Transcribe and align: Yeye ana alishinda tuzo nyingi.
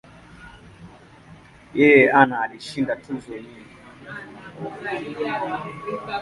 Yeye 1.79 2.05
ana 2.21 2.35
alishinda 2.43 2.93
tuzo 3.03 3.33
nyingi. 3.45 3.75